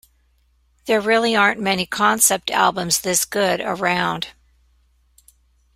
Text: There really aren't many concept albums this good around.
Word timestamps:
There 0.85 0.99
really 0.99 1.35
aren't 1.35 1.59
many 1.61 1.85
concept 1.85 2.49
albums 2.49 3.01
this 3.01 3.23
good 3.23 3.61
around. 3.63 4.29